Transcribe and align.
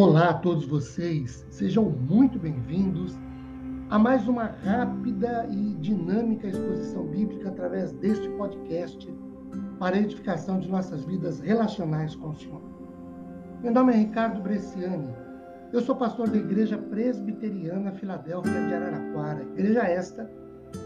Olá 0.00 0.30
a 0.30 0.34
todos 0.34 0.64
vocês, 0.64 1.44
sejam 1.50 1.84
muito 1.84 2.38
bem-vindos 2.38 3.18
a 3.90 3.98
mais 3.98 4.26
uma 4.26 4.44
rápida 4.44 5.46
e 5.50 5.74
dinâmica 5.74 6.46
exposição 6.48 7.06
bíblica 7.06 7.50
através 7.50 7.92
deste 7.92 8.26
podcast 8.30 9.14
para 9.78 9.96
a 9.96 10.00
edificação 10.00 10.58
de 10.58 10.70
nossas 10.70 11.04
vidas 11.04 11.40
relacionais 11.40 12.16
com 12.16 12.30
o 12.30 12.34
Senhor. 12.34 12.62
Meu 13.62 13.74
nome 13.74 13.92
é 13.92 13.96
Ricardo 13.96 14.40
Bresciani, 14.40 15.14
eu 15.70 15.82
sou 15.82 15.94
pastor 15.94 16.30
da 16.30 16.38
Igreja 16.38 16.78
Presbiteriana 16.78 17.92
Filadélfia 17.92 18.68
de 18.68 18.72
Araraquara, 18.72 19.42
igreja 19.52 19.82
esta 19.82 20.30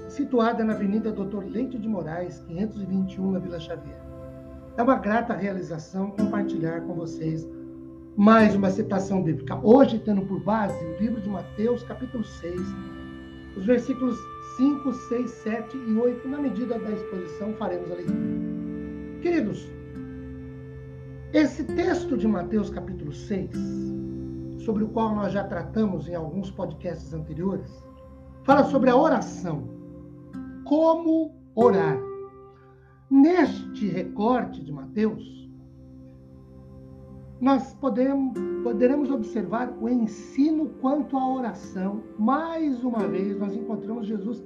situada 0.08 0.64
na 0.64 0.72
Avenida 0.72 1.12
Doutor 1.12 1.44
Leite 1.44 1.78
de 1.78 1.86
Moraes, 1.86 2.40
521, 2.48 3.30
na 3.30 3.38
Vila 3.38 3.60
Xavier. 3.60 4.02
É 4.76 4.82
uma 4.82 4.96
grata 4.96 5.34
realização 5.34 6.10
compartilhar 6.10 6.80
com 6.80 6.94
vocês 6.94 7.48
mais 8.16 8.54
uma 8.54 8.70
citação 8.70 9.22
bíblica. 9.22 9.58
Hoje, 9.62 9.98
tendo 9.98 10.22
por 10.22 10.40
base 10.40 10.84
o 10.84 10.96
livro 10.98 11.20
de 11.20 11.28
Mateus, 11.28 11.82
capítulo 11.82 12.24
6, 12.24 12.60
os 13.56 13.66
versículos 13.66 14.16
5, 14.56 14.92
6, 14.92 15.30
7 15.30 15.76
e 15.76 15.96
8. 15.96 16.28
Na 16.28 16.38
medida 16.38 16.78
da 16.78 16.90
exposição, 16.92 17.52
faremos 17.54 17.90
a 17.90 17.94
leitura. 17.94 18.18
Queridos, 19.20 19.68
esse 21.32 21.64
texto 21.64 22.16
de 22.16 22.28
Mateus, 22.28 22.70
capítulo 22.70 23.12
6, 23.12 23.50
sobre 24.58 24.84
o 24.84 24.88
qual 24.88 25.14
nós 25.14 25.32
já 25.32 25.42
tratamos 25.42 26.08
em 26.08 26.14
alguns 26.14 26.50
podcasts 26.52 27.12
anteriores, 27.12 27.84
fala 28.44 28.64
sobre 28.64 28.90
a 28.90 28.96
oração. 28.96 29.68
Como 30.64 31.34
orar. 31.54 31.98
Neste 33.10 33.88
recorte 33.88 34.62
de 34.62 34.72
Mateus, 34.72 35.43
nós 37.40 37.74
podemos, 37.74 38.34
poderemos 38.62 39.10
observar 39.10 39.72
o 39.80 39.88
ensino 39.88 40.68
quanto 40.80 41.16
à 41.16 41.28
oração. 41.28 42.02
Mais 42.18 42.82
uma 42.84 43.06
vez, 43.08 43.38
nós 43.38 43.54
encontramos 43.54 44.06
Jesus 44.06 44.42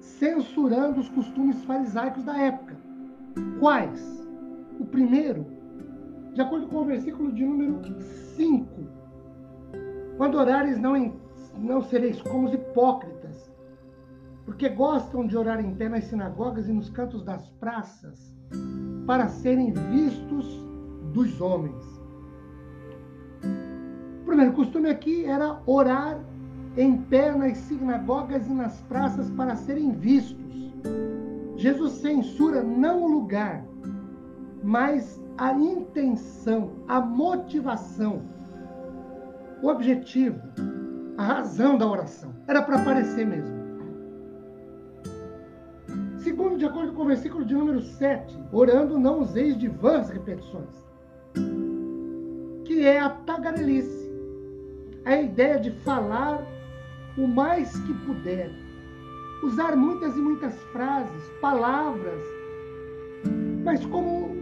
censurando 0.00 1.00
os 1.00 1.08
costumes 1.10 1.62
farisaicos 1.64 2.24
da 2.24 2.36
época. 2.38 2.76
Quais? 3.60 4.26
O 4.80 4.86
primeiro, 4.86 5.46
de 6.34 6.40
acordo 6.40 6.66
com 6.68 6.78
o 6.78 6.84
versículo 6.84 7.32
de 7.32 7.44
número 7.44 7.80
5, 8.36 8.66
quando 10.16 10.36
orares, 10.36 10.78
não, 10.78 11.14
não 11.58 11.82
sereis 11.82 12.20
como 12.22 12.46
os 12.46 12.54
hipócritas, 12.54 13.52
porque 14.44 14.68
gostam 14.68 15.26
de 15.26 15.36
orar 15.36 15.60
em 15.60 15.74
pé 15.74 15.88
nas 15.88 16.04
sinagogas 16.04 16.68
e 16.68 16.72
nos 16.72 16.88
cantos 16.88 17.22
das 17.22 17.48
praças, 17.50 18.34
para 19.06 19.28
serem 19.28 19.72
vistos 19.72 20.46
dos 21.12 21.40
homens 21.40 21.97
primeiro 24.38 24.54
costume 24.54 24.88
aqui 24.88 25.24
era 25.24 25.58
orar 25.66 26.16
em 26.76 26.96
pé 26.96 27.34
nas 27.34 27.58
sinagogas 27.58 28.46
e 28.46 28.52
nas 28.52 28.80
praças 28.82 29.28
para 29.30 29.56
serem 29.56 29.90
vistos. 29.90 30.38
Jesus 31.56 31.94
censura 31.94 32.62
não 32.62 33.02
o 33.02 33.08
lugar, 33.08 33.64
mas 34.62 35.20
a 35.36 35.52
intenção, 35.54 36.70
a 36.86 37.00
motivação, 37.00 38.22
o 39.60 39.66
objetivo, 39.66 40.40
a 41.16 41.24
razão 41.24 41.76
da 41.76 41.88
oração. 41.88 42.32
Era 42.46 42.62
para 42.62 42.76
aparecer 42.76 43.26
mesmo. 43.26 43.58
Segundo, 46.18 46.56
de 46.56 46.64
acordo 46.64 46.92
com 46.92 47.02
o 47.02 47.06
versículo 47.06 47.44
de 47.44 47.56
número 47.56 47.80
7, 47.80 48.38
orando 48.52 49.00
não 49.00 49.22
useis 49.22 49.58
de 49.58 49.66
vãs 49.66 50.10
repetições, 50.10 50.86
que 52.64 52.86
é 52.86 53.00
a 53.00 53.10
tagarelice 53.10 54.07
a 55.08 55.22
ideia 55.22 55.58
de 55.58 55.70
falar 55.70 56.46
o 57.16 57.26
mais 57.26 57.74
que 57.80 57.94
puder, 58.04 58.50
usar 59.42 59.74
muitas 59.74 60.14
e 60.14 60.20
muitas 60.20 60.54
frases, 60.64 61.22
palavras, 61.40 62.22
mas 63.64 63.84
como 63.86 64.36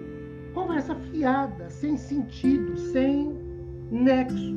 conversa 0.55 0.97
fiada, 0.97 1.71
sem 1.71 1.97
sentido, 1.97 2.77
sem 2.77 3.33
nexo. 3.93 4.57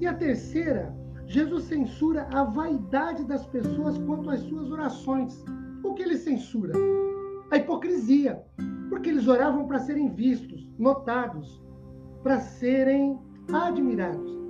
E 0.00 0.06
a 0.06 0.14
terceira, 0.14 0.96
Jesus 1.26 1.64
censura 1.64 2.26
a 2.32 2.42
vaidade 2.44 3.24
das 3.24 3.44
pessoas 3.46 3.98
quanto 3.98 4.30
às 4.30 4.40
suas 4.40 4.70
orações. 4.70 5.44
O 5.82 5.92
que 5.92 6.02
ele 6.02 6.16
censura? 6.16 6.72
A 7.50 7.58
hipocrisia, 7.58 8.42
porque 8.88 9.10
eles 9.10 9.28
oravam 9.28 9.66
para 9.66 9.80
serem 9.80 10.08
vistos, 10.14 10.66
notados, 10.78 11.62
para 12.22 12.40
serem 12.40 13.18
admirados. 13.52 14.43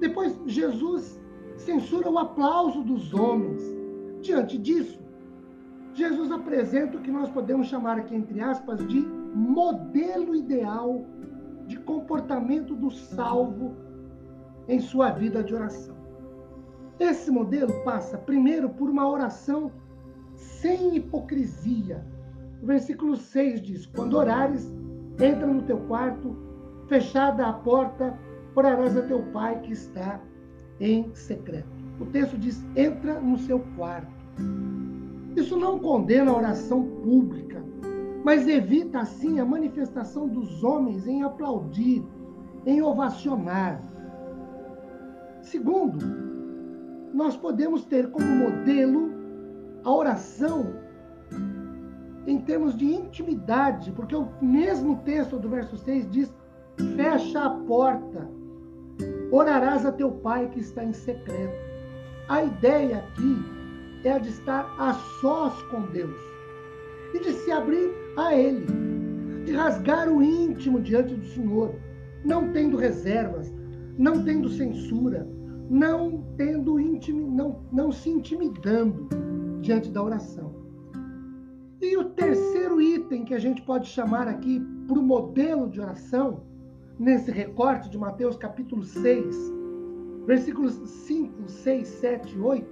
Depois, 0.00 0.38
Jesus 0.46 1.20
censura 1.56 2.08
o 2.08 2.18
aplauso 2.18 2.82
dos 2.82 3.12
homens. 3.12 3.62
Diante 4.20 4.58
disso, 4.58 4.98
Jesus 5.94 6.30
apresenta 6.30 6.96
o 6.96 7.00
que 7.00 7.10
nós 7.10 7.28
podemos 7.30 7.66
chamar 7.66 7.98
aqui, 7.98 8.14
entre 8.14 8.40
aspas, 8.40 8.86
de 8.86 9.00
modelo 9.34 10.34
ideal 10.34 11.04
de 11.66 11.78
comportamento 11.80 12.74
do 12.74 12.90
salvo 12.90 13.76
em 14.66 14.80
sua 14.80 15.10
vida 15.10 15.42
de 15.42 15.54
oração. 15.54 15.96
Esse 16.98 17.30
modelo 17.30 17.72
passa, 17.84 18.18
primeiro, 18.18 18.68
por 18.70 18.88
uma 18.88 19.08
oração 19.08 19.70
sem 20.34 20.96
hipocrisia. 20.96 22.04
O 22.62 22.66
versículo 22.66 23.16
6 23.16 23.60
diz: 23.60 23.86
Quando 23.86 24.16
orares, 24.16 24.72
entra 25.20 25.46
no 25.46 25.62
teu 25.62 25.78
quarto, 25.80 26.36
fechada 26.88 27.46
a 27.46 27.52
porta, 27.52 28.18
orarás 28.58 28.96
a 28.96 29.02
teu 29.02 29.22
pai 29.32 29.60
que 29.60 29.72
está 29.72 30.20
em 30.80 31.14
secreto. 31.14 31.68
O 32.00 32.06
texto 32.06 32.36
diz: 32.38 32.64
entra 32.76 33.20
no 33.20 33.38
seu 33.38 33.60
quarto. 33.76 34.08
Isso 35.36 35.56
não 35.56 35.78
condena 35.78 36.30
a 36.30 36.36
oração 36.36 36.82
pública, 37.02 37.62
mas 38.24 38.48
evita 38.48 39.00
assim 39.00 39.38
a 39.40 39.44
manifestação 39.44 40.28
dos 40.28 40.62
homens 40.64 41.06
em 41.06 41.22
aplaudir, 41.22 42.04
em 42.66 42.82
ovacionar. 42.82 43.80
Segundo, 45.42 45.98
nós 47.14 47.36
podemos 47.36 47.84
ter 47.84 48.10
como 48.10 48.26
modelo 48.26 49.10
a 49.84 49.92
oração 49.92 50.74
em 52.26 52.38
termos 52.38 52.76
de 52.76 52.84
intimidade, 52.84 53.90
porque 53.92 54.14
o 54.14 54.28
mesmo 54.42 54.96
texto 54.98 55.38
do 55.38 55.48
verso 55.48 55.76
6 55.76 56.10
diz: 56.10 56.34
fecha 56.96 57.44
a 57.44 57.50
porta 57.50 58.28
Orarás 59.30 59.84
a 59.84 59.92
teu 59.92 60.10
pai 60.10 60.48
que 60.48 60.60
está 60.60 60.82
em 60.82 60.92
secreto. 60.92 61.56
A 62.28 62.44
ideia 62.44 62.98
aqui 62.98 63.36
é 64.04 64.12
a 64.12 64.18
de 64.18 64.30
estar 64.30 64.74
a 64.78 64.94
sós 65.20 65.60
com 65.64 65.82
Deus 65.92 66.16
e 67.14 67.20
de 67.20 67.32
se 67.32 67.50
abrir 67.50 67.90
a 68.16 68.34
Ele, 68.34 68.66
de 69.44 69.52
rasgar 69.52 70.08
o 70.08 70.22
íntimo 70.22 70.80
diante 70.80 71.14
do 71.14 71.26
Senhor, 71.26 71.74
não 72.24 72.52
tendo 72.52 72.76
reservas, 72.76 73.52
não 73.98 74.24
tendo 74.24 74.48
censura, 74.48 75.26
não 75.68 76.24
tendo 76.36 76.80
intimi, 76.80 77.24
não, 77.24 77.60
não 77.70 77.92
se 77.92 78.08
intimidando 78.08 79.08
diante 79.60 79.90
da 79.90 80.02
oração. 80.02 80.54
E 81.80 81.96
o 81.96 82.04
terceiro 82.04 82.80
item 82.80 83.24
que 83.24 83.34
a 83.34 83.38
gente 83.38 83.62
pode 83.62 83.88
chamar 83.88 84.26
aqui 84.26 84.60
para 84.86 84.98
o 84.98 85.02
modelo 85.02 85.68
de 85.68 85.80
oração 85.80 86.42
nesse 86.98 87.30
recorte 87.30 87.88
de 87.88 87.96
Mateus 87.96 88.36
capítulo 88.36 88.82
6, 88.82 89.36
versículos 90.26 90.74
5, 90.74 91.48
6, 91.48 91.88
7 91.88 92.36
e 92.36 92.40
8, 92.40 92.66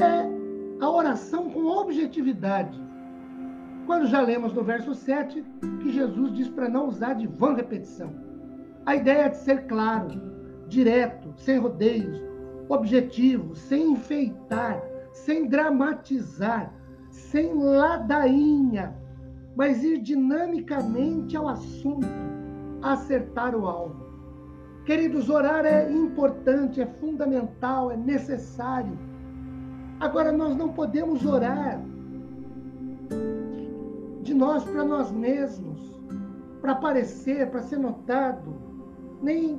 é 0.00 0.84
a 0.84 0.90
oração 0.90 1.48
com 1.48 1.66
objetividade. 1.66 2.78
Quando 3.86 4.06
já 4.06 4.20
lemos 4.20 4.52
no 4.52 4.64
verso 4.64 4.94
7 4.94 5.44
que 5.80 5.92
Jesus 5.92 6.32
diz 6.34 6.48
para 6.48 6.68
não 6.68 6.88
usar 6.88 7.14
de 7.14 7.26
vã 7.26 7.54
repetição. 7.54 8.12
A 8.84 8.96
ideia 8.96 9.22
é 9.22 9.28
de 9.28 9.38
ser 9.38 9.66
claro, 9.66 10.20
direto, 10.68 11.32
sem 11.36 11.58
rodeios, 11.58 12.20
objetivo, 12.68 13.54
sem 13.54 13.92
enfeitar, 13.92 14.82
sem 15.12 15.46
dramatizar, 15.46 16.74
sem 17.10 17.54
ladainha, 17.54 18.94
mas 19.56 19.82
ir 19.82 19.98
dinamicamente 19.98 21.36
ao 21.36 21.48
assunto 21.48 22.06
acertar 22.82 23.54
o 23.54 23.66
alvo. 23.66 24.08
Queridos, 24.84 25.28
orar 25.28 25.66
é 25.66 25.90
importante, 25.92 26.80
é 26.80 26.86
fundamental, 26.86 27.90
é 27.90 27.96
necessário. 27.96 28.98
Agora, 30.00 30.32
nós 30.32 30.56
não 30.56 30.70
podemos 30.72 31.26
orar 31.26 31.80
de 34.22 34.32
nós 34.34 34.64
para 34.64 34.84
nós 34.84 35.10
mesmos, 35.10 35.98
para 36.60 36.72
aparecer, 36.72 37.50
para 37.50 37.62
ser 37.62 37.78
notado, 37.78 38.54
nem 39.22 39.58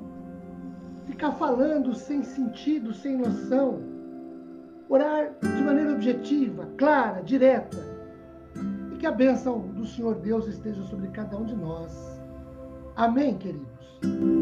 ficar 1.06 1.32
falando 1.34 1.94
sem 1.94 2.24
sentido, 2.24 2.94
sem 2.94 3.18
noção. 3.18 3.80
Orar 4.88 5.36
de 5.42 5.62
maneira 5.62 5.94
objetiva, 5.94 6.68
clara, 6.78 7.22
direta. 7.22 7.78
E 8.94 8.98
que 8.98 9.06
a 9.06 9.12
bênção 9.12 9.60
do 9.60 9.86
Senhor 9.86 10.16
Deus 10.16 10.48
esteja 10.48 10.84
sobre 10.84 11.08
cada 11.10 11.38
um 11.38 11.46
de 11.46 11.56
nós. 11.56 12.19
Amém, 12.96 13.38
queridos? 13.38 14.39